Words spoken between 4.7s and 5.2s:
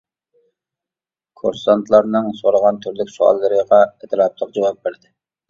بەردى.